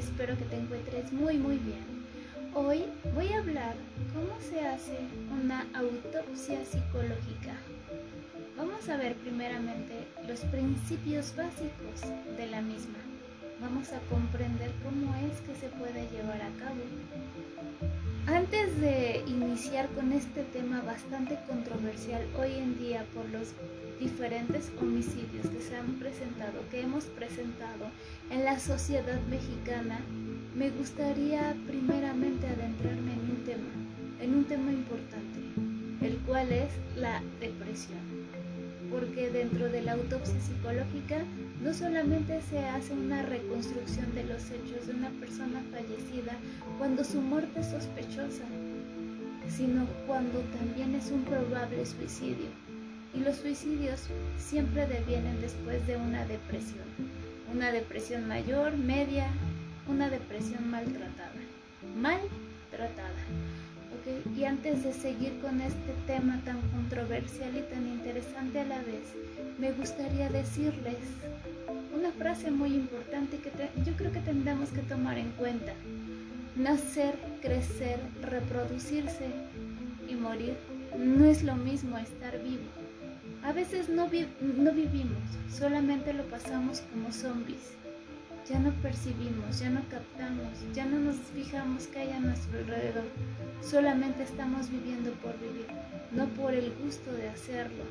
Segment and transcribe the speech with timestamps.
[0.00, 1.84] espero que te encuentres muy muy bien.
[2.54, 3.74] Hoy voy a hablar
[4.14, 4.96] cómo se hace
[5.30, 7.52] una autopsia psicológica.
[8.56, 12.00] Vamos a ver primeramente los principios básicos
[12.38, 12.96] de la misma.
[13.60, 16.80] Vamos a comprender cómo es que se puede llevar a cabo.
[18.26, 23.48] Antes de iniciar con este tema bastante controversial hoy en día por los
[24.00, 27.90] diferentes homicidios que se han presentado, que hemos presentado
[28.30, 30.00] en la sociedad mexicana,
[30.56, 33.70] me gustaría primeramente adentrarme en un tema,
[34.20, 35.38] en un tema importante,
[36.00, 38.00] el cual es la depresión.
[38.90, 41.18] Porque dentro de la autopsia psicológica
[41.62, 46.32] no solamente se hace una reconstrucción de los hechos de una persona fallecida
[46.78, 48.44] cuando su muerte es sospechosa,
[49.46, 52.69] sino cuando también es un probable suicidio
[53.14, 54.00] y los suicidios
[54.38, 56.84] siempre devienen después de una depresión,
[57.52, 59.28] una depresión mayor, media,
[59.88, 61.32] una depresión maltratada,
[61.96, 63.22] maltratada.
[64.00, 64.22] ¿okay?
[64.36, 69.14] Y antes de seguir con este tema tan controversial y tan interesante a la vez,
[69.58, 70.96] me gustaría decirles
[71.94, 73.50] una frase muy importante que
[73.84, 75.72] yo creo que tendremos que tomar en cuenta.
[76.56, 79.26] Nacer, crecer, reproducirse
[80.08, 80.56] y morir
[80.98, 82.79] no es lo mismo estar vivo.
[83.42, 87.72] A veces no, vivimos, solamente lo pasamos como zombies.
[88.46, 93.04] Ya no percibimos, ya no captamos, ya no nos fijamos que hay a nuestro alrededor.
[93.62, 95.66] Solamente estamos viviendo por vivir,
[96.12, 97.84] no por el gusto de hacerlo.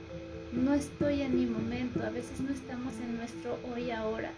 [0.54, 4.32] No estoy en mi momento, a veces no estamos en nuestro hoy ahora.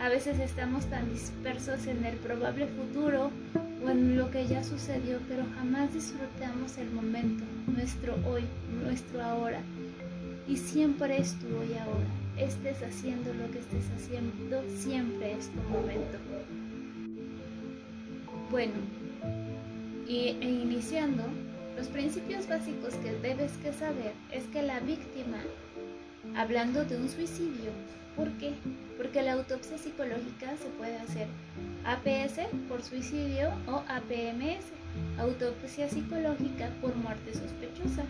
[0.00, 3.30] A veces estamos tan dispersos en el probable futuro
[3.84, 8.44] o en lo que ya sucedió, pero jamás disfrutamos el momento, nuestro hoy,
[8.82, 9.60] nuestro ahora
[10.46, 12.06] y siempre es tu hoy ahora.
[12.36, 16.18] Estés haciendo lo que estés haciendo, siempre es tu momento.
[18.50, 18.74] Bueno,
[20.08, 21.24] y, e iniciando,
[21.76, 25.38] los principios básicos que debes que saber es que la víctima,
[26.36, 27.70] hablando de un suicidio,
[28.16, 28.52] ¿por qué?
[28.96, 31.26] Porque la autopsia psicológica se puede hacer
[31.84, 34.64] APS por suicidio o APMS,
[35.18, 38.04] autopsia psicológica por muerte sospechosa.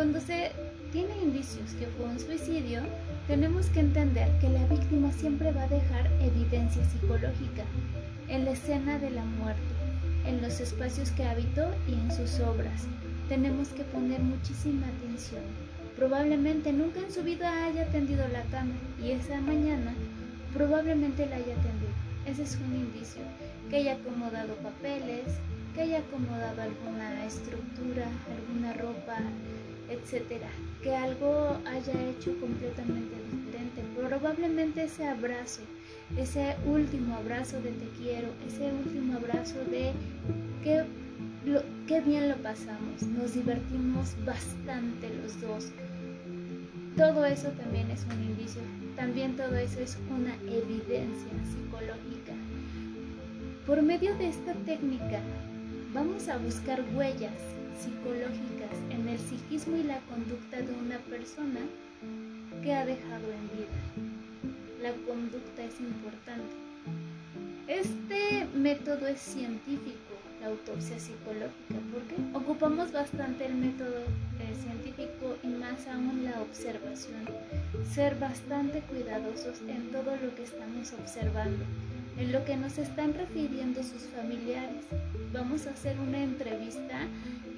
[0.00, 0.50] Cuando se
[0.92, 2.80] tiene indicios que fue un suicidio,
[3.26, 7.64] tenemos que entender que la víctima siempre va a dejar evidencia psicológica
[8.28, 9.60] en la escena de la muerte,
[10.24, 12.86] en los espacios que habitó y en sus obras.
[13.28, 15.42] Tenemos que poner muchísima atención.
[15.96, 18.72] Probablemente nunca en su vida haya tendido la cama
[19.04, 19.92] y esa mañana
[20.54, 21.92] probablemente la haya tendido.
[22.24, 23.20] Ese es un indicio,
[23.68, 25.26] que haya acomodado papeles,
[25.74, 29.18] que haya acomodado alguna estructura, alguna ropa,
[29.90, 30.48] etcétera,
[30.82, 33.82] que algo haya hecho completamente diferente.
[33.96, 35.62] Probablemente ese abrazo,
[36.16, 39.92] ese último abrazo de te quiero, ese último abrazo de
[40.62, 40.84] que
[41.86, 45.68] qué bien lo pasamos, nos divertimos bastante los dos.
[46.96, 48.60] Todo eso también es un indicio,
[48.96, 52.34] también todo eso es una evidencia psicológica.
[53.66, 55.20] Por medio de esta técnica
[55.92, 57.32] vamos a buscar huellas
[57.78, 61.60] psicológicas en el psiquismo y la conducta de una persona
[62.62, 63.78] que ha dejado en vida.
[64.82, 66.56] La conducta es importante.
[67.68, 74.00] Este método es científico, la autopsia psicológica, porque ocupamos bastante el método
[74.40, 77.24] eh, científico y más aún la observación.
[77.92, 81.64] Ser bastante cuidadosos en todo lo que estamos observando
[82.20, 84.84] en lo que nos están refiriendo sus familiares.
[85.32, 87.06] Vamos a hacer una entrevista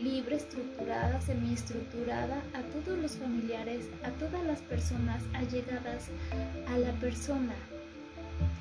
[0.01, 6.09] libre, estructurada, semiestructurada a todos los familiares, a todas las personas allegadas
[6.69, 7.55] a la persona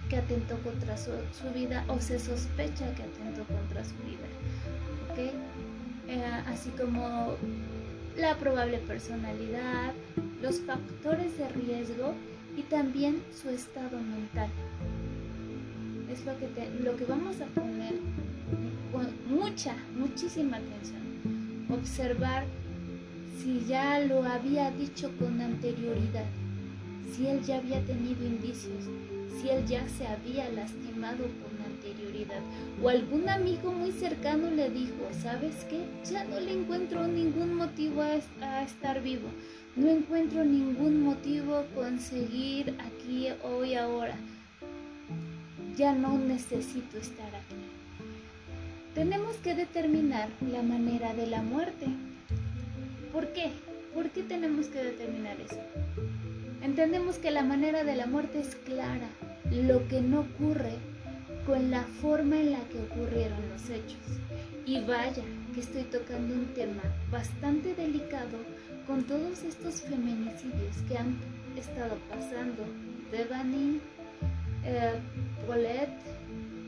[0.10, 1.12] que atentó contra su,
[1.54, 4.28] vida o se sospecha que atentó contra su vida.
[5.18, 7.36] Eh, así como
[8.18, 9.94] la probable personalidad,
[10.42, 12.16] los factores de riesgo
[12.58, 14.50] y también su estado mental
[16.12, 16.48] es lo que,
[16.84, 17.96] lo que vamos a poner
[18.92, 21.02] con mucha, muchísima atención.
[21.70, 22.44] Observar
[23.42, 26.26] si ya lo había dicho con anterioridad,
[27.12, 28.84] si él ya había tenido indicios,
[29.40, 32.42] si él ya se había lastimado con anterioridad
[32.84, 35.82] o algún amigo muy cercano le dijo, ¿sabes qué?
[36.12, 39.30] Ya no le encuentro ningún motivo a, a estar vivo,
[39.76, 44.16] no encuentro ningún motivo conseguir aquí, hoy, ahora
[45.76, 47.56] ya no necesito estar aquí.
[48.96, 51.88] Tenemos que determinar la manera de la muerte.
[53.14, 53.52] ¿Por qué?
[53.94, 55.60] ¿Por qué tenemos que determinar eso?
[56.62, 59.10] Entendemos que la manera de la muerte es clara.
[59.50, 60.76] Lo que no ocurre
[61.46, 64.20] con la forma en la que ocurrieron los hechos.
[64.66, 65.24] Y vaya
[65.54, 68.38] que estoy tocando un tema bastante delicado
[68.86, 71.18] con todos estos feminicidios que han
[71.58, 72.64] estado pasando.
[73.12, 73.80] Devani,
[74.64, 75.00] eh,
[75.48, 75.90] Paulette,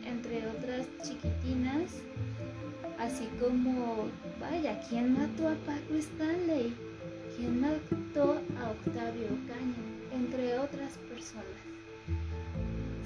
[0.05, 1.91] entre otras chiquitinas,
[2.99, 4.07] así como,
[4.39, 6.73] vaya, ¿quién mató a Paco Stanley?
[7.35, 9.83] ¿Quién mató a Octavio Caña?
[10.13, 11.73] Entre otras personas.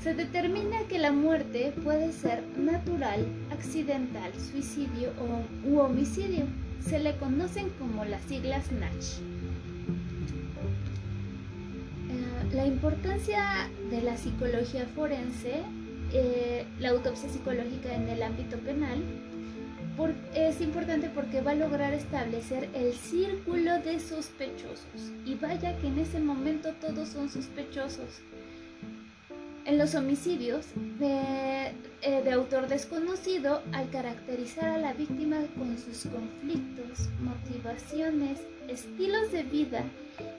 [0.04, 6.46] Se determina que la muerte puede ser natural, accidental, suicidio o, u homicidio.
[6.82, 9.37] Se le conocen como las siglas NACH.
[12.52, 15.62] La importancia de la psicología forense,
[16.14, 19.04] eh, la autopsia psicológica en el ámbito penal,
[20.36, 25.12] es importante porque va a lograr establecer el círculo de sospechosos.
[25.26, 28.22] Y vaya que en ese momento todos son sospechosos.
[29.66, 30.68] En los homicidios
[31.00, 39.32] de, eh, de, autor desconocido, al caracterizar a la víctima con sus conflictos, motivaciones, estilos
[39.32, 39.84] de vida,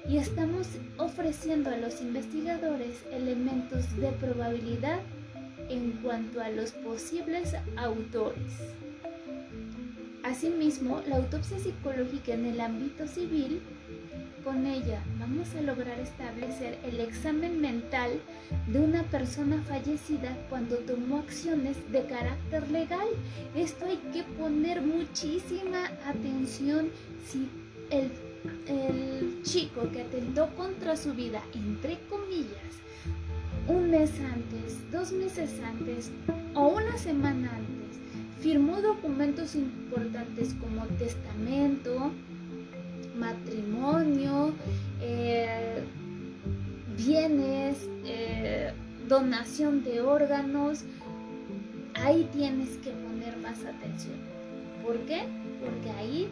[0.09, 0.67] y estamos
[0.97, 4.99] ofreciendo a los investigadores elementos de probabilidad
[5.69, 8.53] en cuanto a los posibles autores.
[10.25, 13.61] Asimismo, la autopsia psicológica en el ámbito civil
[14.43, 18.11] con ella vamos a lograr establecer el examen mental
[18.67, 23.09] de una persona fallecida cuando tomó acciones de carácter legal.
[23.55, 26.89] Esto hay que poner muchísima atención
[27.27, 27.49] si
[27.90, 28.11] el,
[29.43, 32.82] chico que atentó contra su vida, entre comillas,
[33.67, 36.11] un mes antes, dos meses antes
[36.55, 37.99] o una semana antes,
[38.40, 42.12] firmó documentos importantes como testamento,
[43.17, 44.52] matrimonio,
[45.00, 45.82] eh,
[46.96, 48.73] bienes, eh,
[49.08, 50.85] donación de órganos,
[51.94, 54.17] ahí tienes que poner más atención.
[54.85, 55.23] ¿Por qué?
[55.61, 56.29] Porque ahí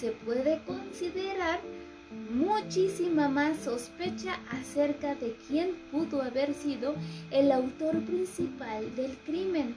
[0.00, 1.60] se puede considerar
[2.30, 6.94] muchísima más sospecha acerca de quién pudo haber sido
[7.30, 9.74] el autor principal del crimen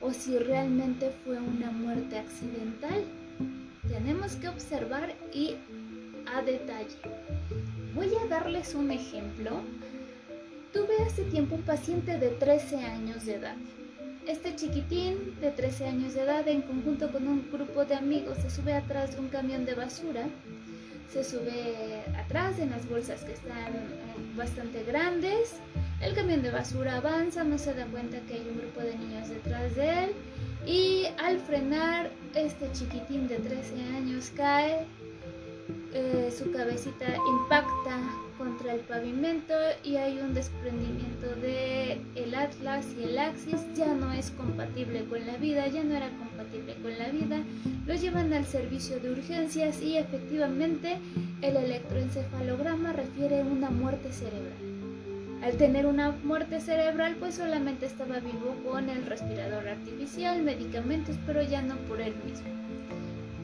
[0.00, 3.04] o si realmente fue una muerte accidental.
[3.88, 5.56] Tenemos que observar y
[6.34, 6.96] a detalle.
[7.94, 9.60] Voy a darles un ejemplo.
[10.72, 13.56] Tuve hace tiempo un paciente de 13 años de edad.
[14.30, 18.48] Este chiquitín de 13 años de edad, en conjunto con un grupo de amigos, se
[18.48, 20.28] sube atrás de un camión de basura.
[21.12, 25.56] Se sube atrás en las bolsas que están eh, bastante grandes.
[26.00, 29.28] El camión de basura avanza, no se da cuenta que hay un grupo de niños
[29.28, 30.10] detrás de él.
[30.64, 34.86] Y al frenar, este chiquitín de 13 años cae
[35.92, 37.98] eh, su cabecita impacta
[38.38, 43.60] contra el pavimento y hay un desprendimiento de el atlas y el axis.
[43.74, 47.42] Ya no es compatible con la vida ya no era compatible con la vida.
[47.86, 50.98] Lo llevan al servicio de urgencias y efectivamente
[51.42, 54.70] el electroencefalograma refiere una muerte cerebral.
[55.42, 61.42] Al tener una muerte cerebral pues solamente estaba vivo con el respirador artificial medicamentos pero
[61.42, 62.69] ya no por él mismo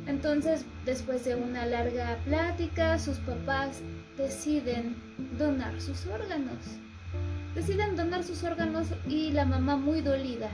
[0.06, 3.80] entonces, después de una larga plática, sus papás
[4.16, 4.94] deciden
[5.36, 6.58] donar sus órganos.
[7.54, 10.50] Deciden donar sus órganos y la mamá muy dolida.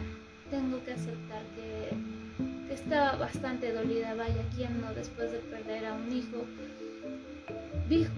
[0.51, 2.23] Tengo que aceptar que,
[2.73, 6.47] estaba bastante dolida, vaya, ¿quién no después de perder a un hijo?
[7.91, 8.13] Dijo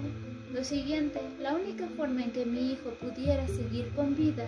[0.53, 4.47] lo siguiente, la única forma en que mi hijo pudiera seguir con vida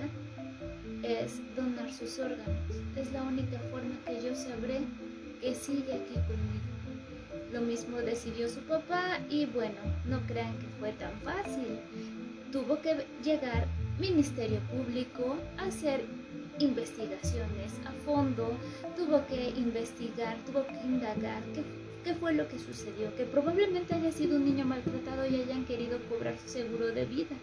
[1.02, 2.76] es donar sus órganos.
[2.94, 4.78] Es la única forma que yo sabré
[5.40, 6.75] que sigue aquí conmigo.
[7.52, 11.78] Lo mismo decidió su papá y bueno, no crean que fue tan fácil.
[12.52, 13.66] Tuvo que llegar
[13.98, 16.04] Ministerio Público a hacer
[16.58, 18.56] investigaciones a fondo,
[18.96, 21.62] tuvo que investigar, tuvo que indagar qué,
[22.04, 25.98] qué fue lo que sucedió, que probablemente haya sido un niño maltratado y hayan querido
[26.08, 27.36] cobrar su seguro de vida.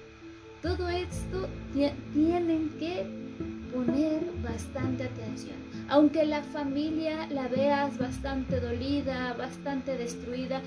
[0.62, 3.06] Todo esto tienen que
[3.74, 5.73] poner bastante atención.
[5.94, 10.60] Aunque la familia la veas bastante dolida, bastante destruida,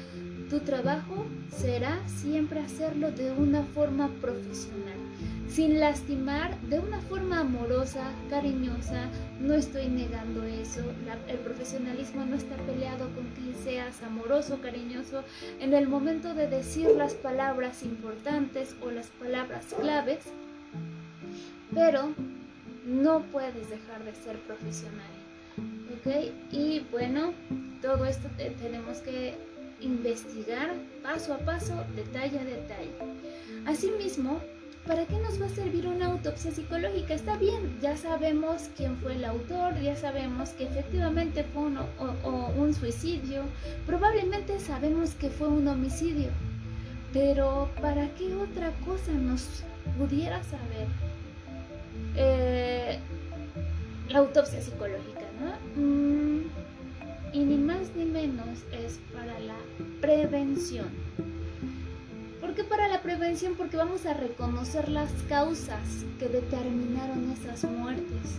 [0.49, 4.95] tu trabajo será siempre hacerlo de una forma profesional,
[5.49, 9.09] sin lastimar, de una forma amorosa, cariñosa.
[9.41, 10.85] No estoy negando eso.
[11.27, 15.25] el profesionalismo no está peleado con que seas amoroso, cariñoso.
[15.59, 20.21] En el momento de decir las palabras importantes o las palabras claves,
[21.75, 22.15] pero
[22.87, 25.11] no puedes dejar de ser profesional.
[25.59, 26.33] ¿Ok?
[26.53, 27.33] Y bueno,
[27.83, 28.29] todo esto
[28.61, 29.35] tenemos que
[29.81, 32.93] investigar paso a paso, detalle a detalle.
[33.67, 34.41] Asimismo,
[34.87, 37.15] ¿para qué nos va a servir una autopsia psicológica?
[37.15, 43.43] Está bien, ya sabemos quién fue el autor, ya sabemos que efectivamente fue un suicidio,
[43.87, 46.31] probablemente sabemos que fue un homicidio,
[47.13, 49.65] pero ¿para qué otra cosa nos
[49.99, 50.87] pudiera saber?
[52.17, 52.99] Eh,
[54.09, 55.83] la autopsia psicológica, ¿no?
[55.83, 56.43] Mm,
[57.33, 59.57] y ni más ni menos es para la
[60.01, 60.89] prevención.
[62.41, 63.55] ¿Por qué para la prevención?
[63.57, 65.81] Porque vamos a reconocer las causas
[66.19, 68.39] que determinaron esas muertes.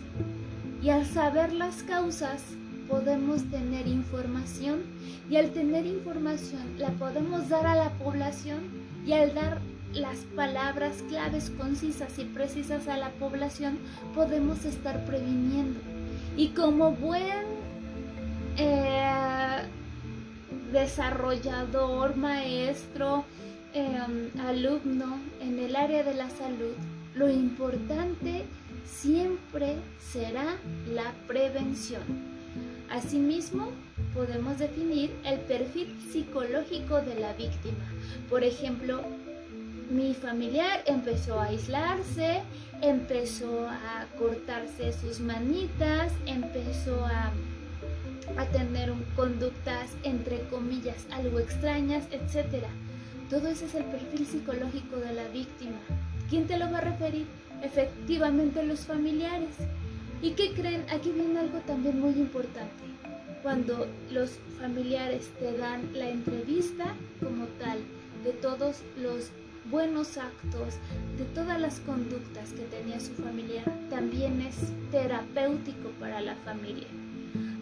[0.81, 2.41] Y al saber las causas
[2.87, 4.83] podemos tener información
[5.29, 8.59] y al tener información la podemos dar a la población
[9.05, 9.59] y al dar
[9.93, 13.79] las palabras claves concisas y precisas a la población
[14.13, 15.79] podemos estar previniendo.
[16.35, 17.45] Y como buen
[18.57, 19.61] eh,
[20.71, 23.25] desarrollador, maestro,
[23.73, 26.75] em, alumno en el área de la salud,
[27.15, 28.43] lo importante
[28.85, 30.57] siempre será
[30.93, 32.01] la prevención.
[32.89, 33.71] Asimismo,
[34.13, 37.83] podemos definir el perfil psicológico de la víctima.
[38.29, 39.01] Por ejemplo,
[39.89, 42.41] mi familiar empezó a aislarse,
[42.81, 47.31] empezó a cortarse sus manitas, empezó a,
[48.37, 52.65] a tener conductas entre comillas algo extrañas, etc.
[53.29, 55.77] Todo ese es el perfil psicológico de la víctima.
[56.29, 57.25] ¿Quién te lo va a referir?
[57.63, 59.55] Efectivamente los familiares.
[60.21, 60.85] ¿Y qué creen?
[60.89, 62.83] Aquí viene algo también muy importante.
[63.41, 67.79] Cuando los familiares te dan la entrevista como tal
[68.23, 69.31] de todos los
[69.71, 70.75] buenos actos,
[71.17, 74.55] de todas las conductas que tenía su familia, también es
[74.91, 76.87] terapéutico para la familia.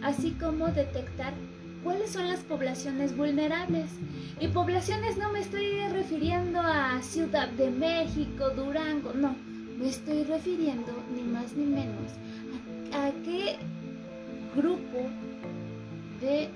[0.02, 1.34] Así como detectar
[1.82, 3.90] cuáles son las poblaciones vulnerables.
[4.40, 9.34] Y poblaciones no me estoy refiriendo a Ciudad de México, Durango, no,
[9.78, 12.12] me estoy refiriendo ni más ni menos
[12.92, 13.56] a, qué
[14.56, 15.08] grupo
[16.20, 16.48] de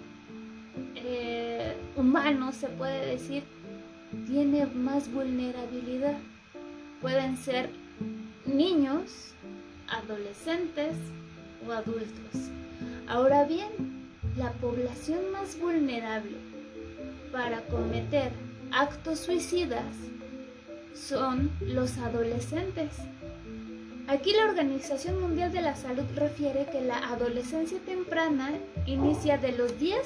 [0.94, 3.42] eh, humanos se puede decir
[4.26, 6.18] tiene más vulnerabilidad.
[7.00, 7.70] Pueden ser
[8.46, 9.34] niños,
[9.88, 10.94] adolescentes
[11.66, 12.50] o adultos.
[13.08, 16.36] Ahora bien, la población más vulnerable
[17.32, 18.32] para cometer
[18.72, 19.84] actos suicidas
[20.94, 22.90] son los adolescentes.
[24.08, 28.50] Aquí la Organización Mundial de la Salud refiere que la adolescencia temprana
[28.86, 29.98] inicia de los 10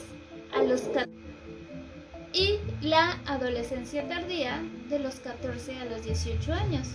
[0.54, 1.10] a los 14
[2.34, 6.88] y la adolescencia tardía de los 14 a los 18 años,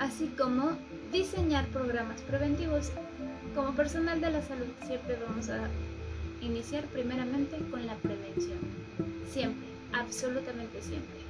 [0.00, 0.72] así como
[1.12, 2.90] diseñar programas preventivos.
[3.54, 5.68] Como personal de la salud siempre vamos a
[6.40, 8.58] iniciar primeramente con la prevención,
[9.30, 11.22] siempre, absolutamente siempre.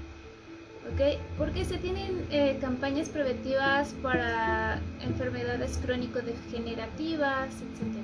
[0.90, 1.20] ¿Ok?
[1.36, 7.98] Porque se tienen eh, campañas preventivas para enfermedades crónico-degenerativas, etc.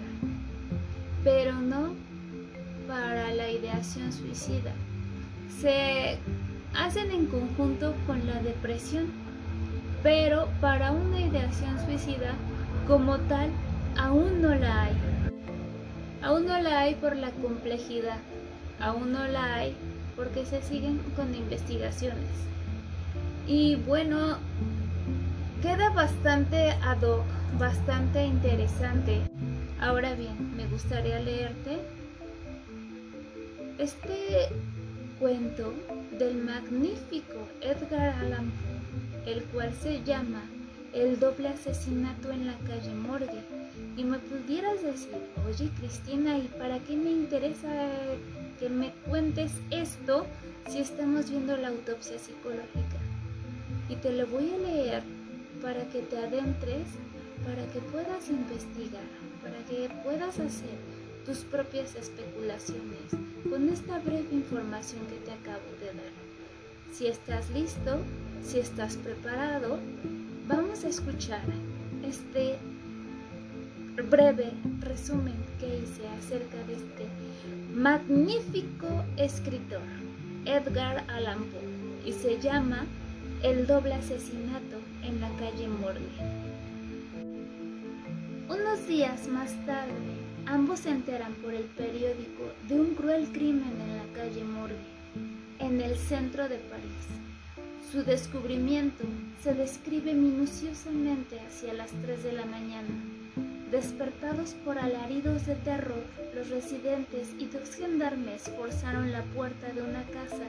[1.24, 1.94] Pero no
[2.86, 4.74] para la ideación suicida.
[5.48, 6.18] Se
[6.74, 9.06] hacen en conjunto con la depresión,
[10.02, 12.34] pero para una ideación suicida
[12.86, 13.50] como tal
[13.96, 14.96] aún no la hay.
[16.22, 18.18] Aún no la hay por la complejidad,
[18.80, 19.76] aún no la hay
[20.16, 22.28] porque se siguen con investigaciones.
[23.46, 24.38] Y bueno,
[25.62, 27.24] queda bastante ad hoc,
[27.58, 29.22] bastante interesante.
[29.80, 31.78] Ahora bien, me gustaría leerte
[33.78, 34.48] este
[35.18, 35.74] cuento
[36.16, 40.42] del magnífico Edgar Allan Poe, el cual se llama
[40.92, 43.42] El doble asesinato en la calle Morgue.
[43.96, 47.68] Y me pudieras decir, oye Cristina, ¿y para qué me interesa
[48.60, 50.24] que me cuentes esto
[50.68, 52.98] si estamos viendo la autopsia psicológica?
[53.88, 55.02] Y te lo voy a leer
[55.60, 56.86] para que te adentres,
[57.44, 59.02] para que puedas investigar,
[59.42, 60.78] para que puedas hacer
[61.26, 66.12] tus propias especulaciones con esta breve información que te acabo de dar.
[66.92, 67.98] Si estás listo,
[68.44, 69.78] si estás preparado,
[70.46, 71.42] vamos a escuchar
[72.06, 72.56] este
[74.10, 77.06] breve resumen que hice acerca de este
[77.74, 79.82] magnífico escritor,
[80.44, 82.86] Edgar Allan Poe, y se llama
[83.42, 86.08] El doble asesinato en la calle Morley.
[88.48, 89.92] Unos días más tarde,
[90.50, 94.76] Ambos se enteran por el periódico de un cruel crimen en la calle Morgue,
[95.58, 97.06] en el centro de París.
[97.92, 99.04] Su descubrimiento
[99.42, 102.88] se describe minuciosamente hacia las 3 de la mañana.
[103.70, 106.02] Despertados por alaridos de terror,
[106.34, 110.46] los residentes y dos gendarmes forzaron la puerta de una casa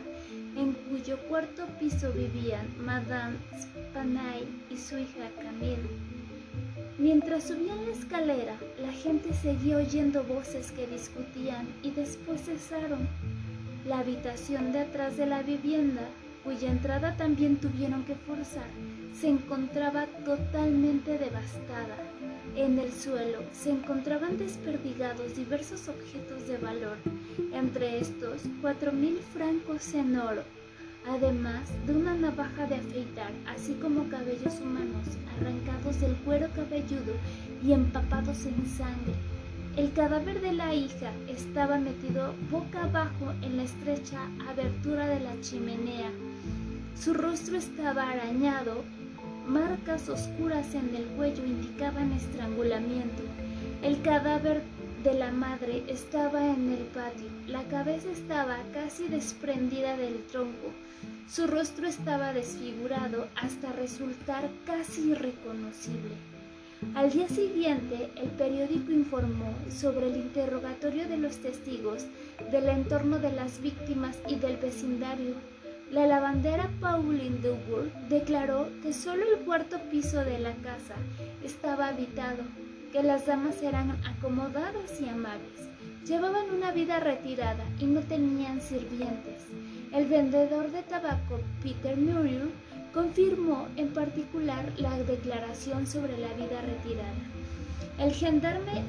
[0.56, 6.19] en cuyo cuarto piso vivían Madame Spanay y su hija Camille.
[7.00, 13.08] Mientras subían la escalera, la gente seguía oyendo voces que discutían y después cesaron.
[13.88, 16.02] La habitación de atrás de la vivienda,
[16.44, 18.68] cuya entrada también tuvieron que forzar,
[19.18, 21.96] se encontraba totalmente devastada.
[22.58, 26.98] En el suelo se encontraban desperdigados diversos objetos de valor,
[27.54, 30.44] entre estos cuatro mil francos en oro,
[31.08, 37.14] además de una navaja de afeitar, así como cabellos humanos arrancados del cuero cabelludo
[37.64, 39.14] y empapados en sangre.
[39.76, 45.40] El cadáver de la hija estaba metido boca abajo en la estrecha abertura de la
[45.42, 46.12] chimenea.
[46.96, 48.84] Su rostro estaba arañado
[49.50, 53.24] Marcas oscuras en el cuello indicaban estrangulamiento.
[53.82, 54.62] El cadáver
[55.04, 57.26] de la madre estaba en el patio.
[57.48, 60.72] La cabeza estaba casi desprendida del tronco.
[61.30, 66.16] Su rostro estaba desfigurado hasta resultar casi irreconocible.
[66.96, 72.06] Al día siguiente, el periódico informó sobre el interrogatorio de los testigos
[72.52, 75.36] del entorno de las víctimas y del vecindario
[75.92, 80.94] la lavandera Pauline Dubourg declaró que solo el cuarto piso de la casa
[81.44, 82.44] estaba habitado,
[82.92, 85.68] que las damas eran acomodadas y amables,
[86.06, 89.48] llevaban una vida retirada y no tenían sirvientes.
[89.92, 92.52] El vendedor de tabaco Peter Muriel
[92.94, 97.24] confirmó en particular la declaración sobre la vida retirada.
[97.98, 98.84] El gendarme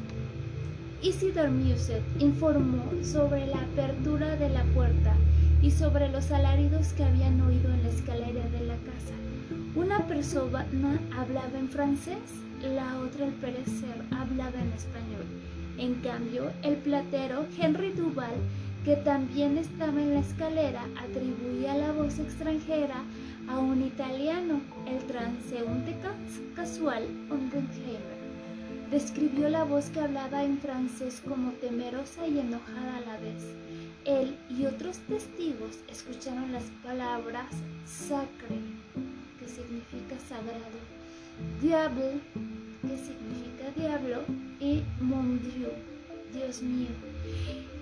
[1.00, 5.16] Isidore Muset informó sobre la apertura de la puerta
[5.62, 9.14] y sobre los alaridos que habían oído en la escalera de la casa.
[9.74, 10.66] Una persona
[11.16, 12.18] hablaba en francés,
[12.62, 15.24] la otra al parecer hablaba en español.
[15.78, 18.34] En cambio, el platero Henry Duval,
[18.84, 23.02] que también estaba en la escalera, atribuía la voz extranjera
[23.48, 25.96] a un italiano, el transeúnte
[26.54, 28.20] casual Oppenheimer.
[28.90, 33.44] Describió la voz que hablaba en francés como temerosa y enojada a la vez.
[34.04, 37.52] Él y otros testigos escucharon las palabras
[37.84, 38.56] sacre,
[39.38, 40.80] que significa sagrado,
[41.60, 42.20] diable,
[42.82, 44.22] que significa diablo,
[44.58, 45.70] y mon Dieu,
[46.32, 46.88] Dios mío.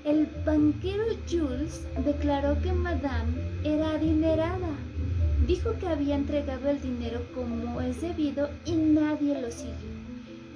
[0.08, 4.70] El banquero Jules declaró que Madame era adinerada.
[5.46, 9.74] Dijo que había entregado el dinero como es debido y nadie lo siguió.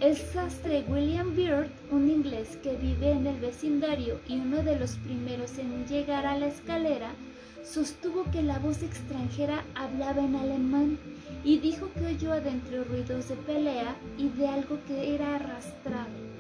[0.01, 4.93] El sastre William Beard, un inglés que vive en el vecindario y uno de los
[4.93, 7.11] primeros en llegar a la escalera,
[7.63, 10.99] sostuvo que la voz extranjera hablaba en alemán
[11.45, 16.32] y dijo que oyó adentro ruidos de pelea y de algo que era arrastrado.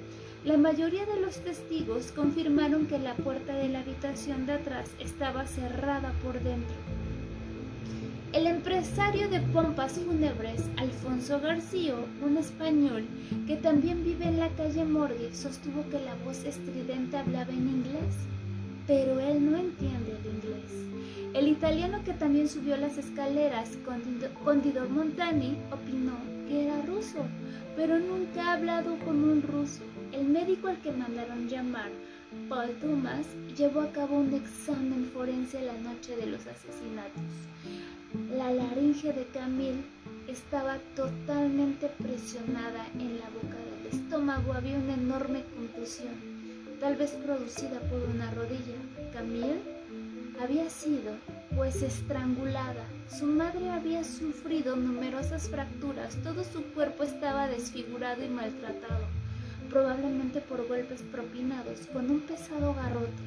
[0.44, 5.46] La mayoría de los testigos confirmaron que la puerta de la habitación de atrás estaba
[5.46, 6.74] cerrada por dentro.
[8.32, 13.04] El empresario de pompas fúnebres, Alfonso García, un español
[13.46, 18.16] que también vive en la calle Morgue, sostuvo que la voz estridente hablaba en inglés,
[18.88, 21.34] pero él no entiende el inglés.
[21.34, 23.78] El italiano que también subió las escaleras,
[24.42, 26.16] Condidor Montani, opinó
[26.48, 27.26] que era ruso,
[27.76, 29.82] pero nunca ha hablado con un ruso.
[30.12, 31.90] El médico al que mandaron llamar,
[32.48, 37.22] Paul Thomas, llevó a cabo un examen forense la noche de los asesinatos.
[38.36, 39.82] La laringe de Camille
[40.28, 44.52] estaba totalmente presionada en la boca del estómago.
[44.52, 46.14] Había una enorme contusión,
[46.78, 48.76] tal vez producida por una rodilla.
[49.12, 49.60] Camille
[50.42, 51.12] había sido,
[51.56, 52.84] pues, estrangulada.
[53.18, 56.16] Su madre había sufrido numerosas fracturas.
[56.22, 59.06] Todo su cuerpo estaba desfigurado y maltratado,
[59.72, 63.22] probablemente por golpes propinados con un pesado garrote.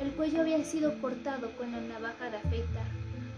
[0.00, 2.86] El cuello había sido cortado con la navaja de afeitar.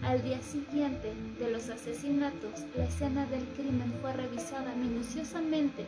[0.03, 5.85] Al día siguiente de los asesinatos, la escena del crimen fue revisada minuciosamente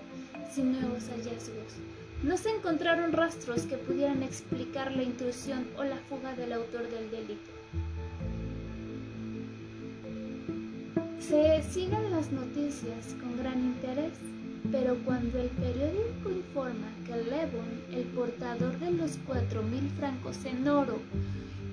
[0.53, 1.73] sin nuevos hallazgos.
[2.23, 7.11] No se encontraron rastros que pudieran explicar la intrusión o la fuga del autor del
[7.11, 7.51] delito.
[11.19, 14.13] Se siguen las noticias con gran interés,
[14.71, 20.67] pero cuando el periódico informa que Levon, el portador de los cuatro mil francos en
[20.67, 20.99] oro,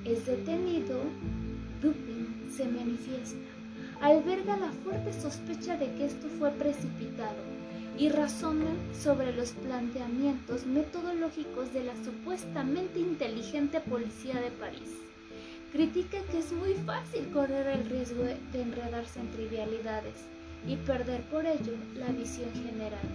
[0.05, 1.01] es detenido,
[1.81, 3.39] Dupin se manifiesta.
[4.01, 7.37] Alberga la fuerte sospecha de que esto fue precipitado
[7.99, 14.91] y razona sobre los planteamientos metodológicos de la supuestamente inteligente policía de París.
[15.71, 21.47] Critica que es muy fácil correr el riesgo de enredarse en trivialidades y perder por
[21.47, 23.09] ello la visión general.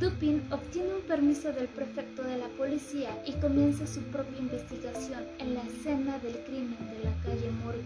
[0.00, 5.54] Dupin obtiene un permiso del prefecto de la policía y comienza su propia investigación en
[5.54, 7.84] la escena del crimen de la calle Morgue.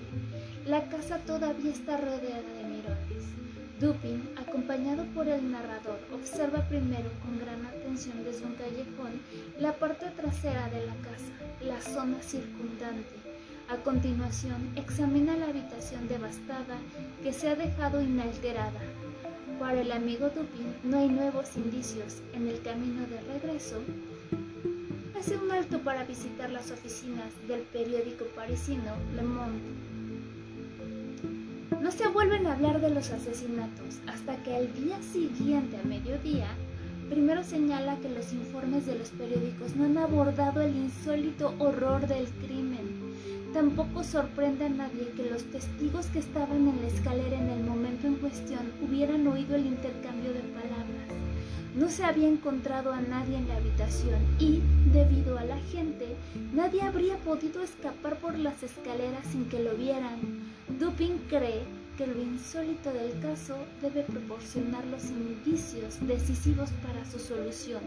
[0.67, 3.37] La casa todavía está rodeada de mirones.
[3.79, 9.21] Dupin, acompañado por el narrador, observa primero con gran atención desde un callejón
[9.61, 13.26] la parte trasera de la casa, la zona circundante.
[13.69, 16.77] A continuación, examina la habitación devastada
[17.25, 18.81] que se ha dejado inalterada,
[19.59, 22.23] para el amigo Dupin no hay nuevos indicios.
[22.33, 23.81] En el camino de regreso,
[25.19, 29.61] hace un alto para visitar las oficinas del periódico parisino Le Monde.
[31.83, 36.49] No se vuelven a hablar de los asesinatos hasta que al día siguiente, a mediodía,
[37.09, 42.27] primero señala que los informes de los periódicos no han abordado el insólito horror del
[42.27, 42.96] crimen
[43.57, 48.07] Tampoco sorprende a nadie que los testigos que estaban en la escalera en el momento
[48.07, 51.09] en cuestión hubieran oído el intercambio de palabras.
[51.75, 54.61] No se había encontrado a nadie en la habitación y,
[54.92, 56.05] debido a la gente,
[56.53, 60.19] nadie habría podido escapar por las escaleras sin que lo vieran.
[60.79, 61.62] Dupin cree
[61.97, 67.81] que lo insólito del caso debe proporcionar los indicios decisivos para su solución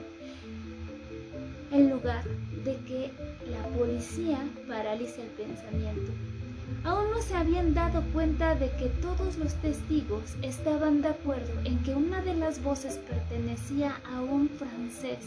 [1.72, 2.24] en lugar
[2.64, 3.12] de que
[3.50, 6.12] la policía paralice el pensamiento.
[6.84, 11.82] Aún no se habían dado cuenta de que todos los testigos estaban de acuerdo en
[11.84, 15.26] que una de las voces pertenecía a un francés.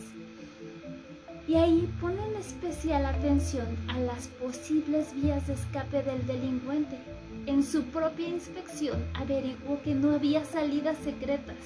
[1.46, 6.96] Y ahí ponen especial atención a las posibles vías de escape del delincuente.
[7.46, 11.56] En su propia inspección averiguó que no había salidas secretas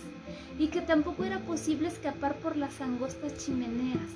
[0.59, 4.11] y que tampoco era posible escapar por las angostas chimeneas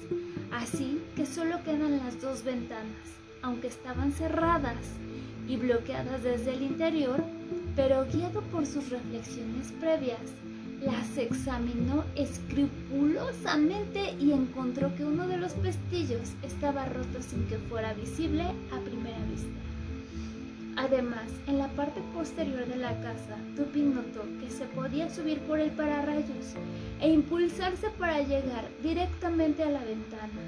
[0.51, 3.07] Así que solo quedan las dos ventanas,
[3.41, 4.85] aunque estaban cerradas
[5.47, 7.23] y bloqueadas desde el interior,
[7.77, 10.19] pero guiado por sus reflexiones previas,
[10.81, 17.93] las examinó escrupulosamente y encontró que uno de los pestillos estaba roto sin que fuera
[17.95, 19.70] visible a primera vista.
[20.77, 25.59] Además, en la parte posterior de la casa, Dupin notó que se podía subir por
[25.59, 26.55] el pararrayos
[27.01, 30.41] e impulsarse para llegar directamente a la ventana.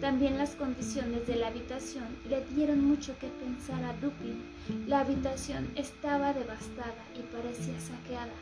[0.00, 4.42] También las condiciones de la habitación le dieron mucho que pensar a Dupin.
[4.86, 8.32] La habitación estaba devastada y parecía saqueada,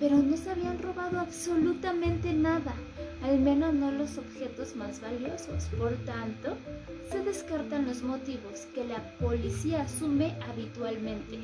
[0.00, 2.74] pero no se habían robado absolutamente nada,
[3.24, 5.64] al menos no los objetos más valiosos.
[5.78, 6.56] Por tanto,
[7.10, 11.38] se descartan los motivos que la policía asume habitualmente.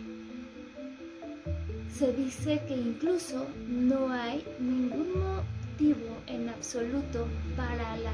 [1.90, 8.12] Se dice que incluso no hay ningún motivo en absoluto para la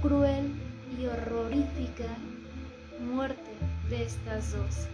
[0.00, 0.46] cruel
[0.98, 2.08] y horrorífica
[3.12, 3.50] muerte
[3.90, 4.86] de estas dos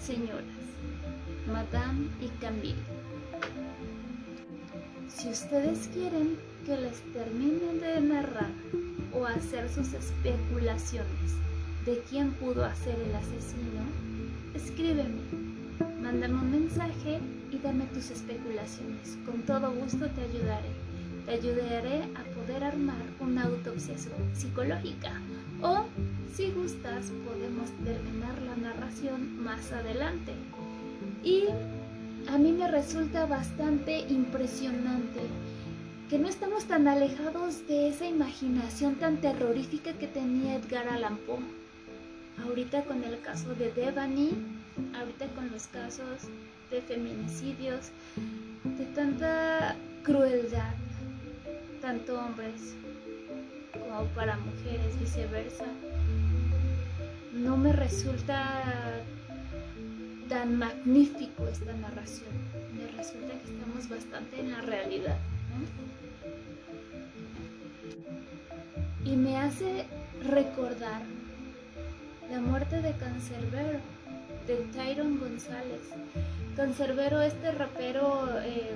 [0.00, 0.60] señoras,
[1.46, 2.74] Madame y Camille.
[5.08, 8.50] Si ustedes quieren que les termine de narrar
[9.12, 11.40] o hacer sus especulaciones
[11.84, 13.82] de quién pudo hacer el asesino,
[14.54, 15.22] escríbeme,
[16.02, 17.20] mándame un mensaje
[17.50, 19.18] y dame tus especulaciones.
[19.24, 20.68] Con todo gusto te ayudaré.
[21.26, 23.94] Te ayudaré a poder armar una autopsia
[24.34, 25.12] psicológica
[25.62, 25.84] o,
[26.34, 30.32] si gustas, podemos terminar la narración más adelante.
[31.22, 31.44] Y
[32.28, 35.20] a mí me resulta bastante impresionante
[36.10, 41.38] que no estamos tan alejados de esa imaginación tan terrorífica que tenía Edgar Allan Poe.
[42.42, 44.32] Ahorita con el caso de Devani,
[44.98, 46.22] ahorita con los casos
[46.68, 47.90] de feminicidios,
[48.64, 50.74] de tanta crueldad,
[51.80, 52.74] tanto hombres
[53.72, 55.66] como para mujeres, viceversa.
[57.32, 58.64] No me resulta
[60.28, 62.34] tan magnífico esta narración.
[62.76, 65.16] Me resulta que estamos bastante en la realidad.
[69.30, 69.84] Me hace
[70.24, 71.02] recordar
[72.32, 73.78] la muerte de Cancerbero,
[74.48, 75.82] de Tyron González.
[76.56, 78.72] Cancerbero, este rapero eh,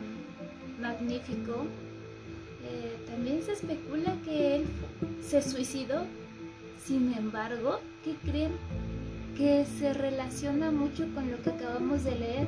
[0.80, 1.66] magnífico,
[2.68, 4.64] eh, también se especula que él
[5.28, 6.04] se suicidó.
[6.84, 8.52] Sin embargo, ¿qué creen?
[9.36, 12.46] Que se relaciona mucho con lo que acabamos de leer.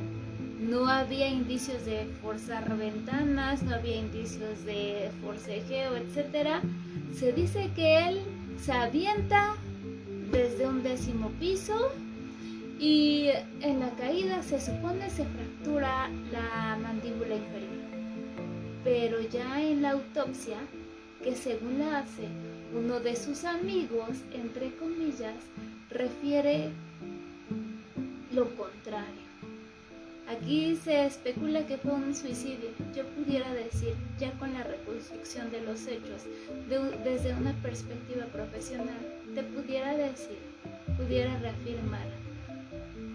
[0.61, 6.61] No había indicios de forzar ventanas, no había indicios de forcejeo, etc.
[7.13, 8.21] Se dice que él
[8.63, 9.55] se avienta
[10.31, 11.91] desde un décimo piso
[12.79, 13.29] y
[13.61, 17.77] en la caída se supone se fractura la mandíbula inferior
[18.87, 20.55] pero ya en la autopsia,
[21.21, 22.29] que según la hace
[22.73, 25.35] uno de sus amigos, entre comillas,
[25.89, 26.69] refiere
[28.31, 29.26] lo contrario.
[30.29, 32.69] Aquí se especula que fue un suicidio.
[32.93, 36.23] Yo pudiera decir, ya con la reconstrucción de los hechos,
[37.03, 38.97] desde una perspectiva profesional,
[39.33, 40.37] te pudiera decir,
[40.97, 42.07] pudiera reafirmar,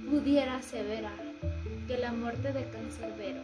[0.08, 1.20] pudiera aseverar
[1.86, 3.42] que la muerte de Cancerbero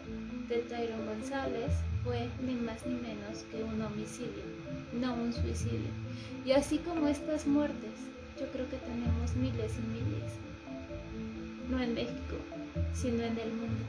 [0.48, 1.72] de Tyron González
[2.04, 4.44] fue ni más ni menos que un homicidio,
[4.98, 5.90] no un suicidio.
[6.46, 7.92] Y así como estas muertes,
[8.40, 10.32] yo creo que tenemos miles y miles,
[11.68, 12.36] no en México,
[12.92, 13.84] sino en el mundo.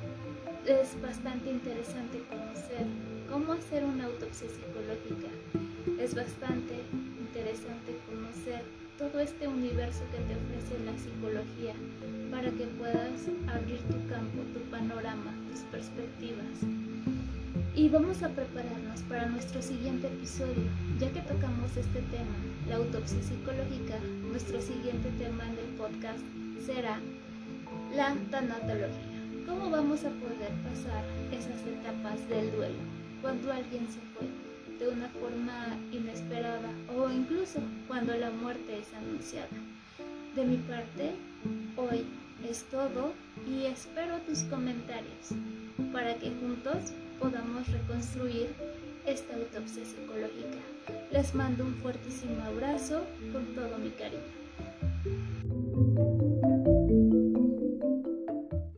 [0.65, 2.85] Es bastante interesante conocer
[3.29, 5.29] cómo hacer una autopsia psicológica.
[5.99, 6.75] Es bastante
[7.19, 8.61] interesante conocer
[8.97, 11.73] todo este universo que te ofrece la psicología
[12.31, 16.59] para que puedas abrir tu campo, tu panorama, tus perspectivas.
[17.75, 20.67] Y vamos a prepararnos para nuestro siguiente episodio,
[20.99, 22.35] ya que tocamos este tema,
[22.67, 23.97] la autopsia psicológica,
[24.29, 26.19] nuestro siguiente tema en el podcast
[26.65, 26.99] será
[27.95, 29.19] la tanatología.
[29.47, 32.75] ¿Cómo vamos a poder pasar esas etapas del duelo
[33.21, 34.27] cuando alguien se fue
[34.77, 39.47] de una forma inesperada o incluso cuando la muerte es anunciada?
[40.35, 41.15] De mi parte,
[41.77, 42.05] hoy
[42.47, 43.13] es todo
[43.47, 45.33] y espero tus comentarios
[45.91, 48.53] para que juntos podamos reconstruir
[49.05, 50.59] esta autopsia psicológica.
[51.11, 53.01] Les mando un fuertísimo abrazo
[53.33, 54.39] con todo mi cariño.